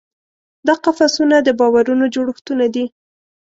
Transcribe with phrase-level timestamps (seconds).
[0.67, 2.85] دا قفسونه د باورونو جوړښتونه دي.